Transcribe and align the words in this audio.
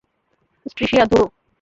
ট্রিসিয়া, 0.75 1.05
ধুরো। 1.05 1.25